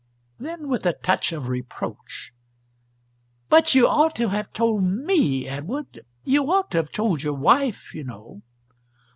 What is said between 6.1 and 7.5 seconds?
you ought to have told your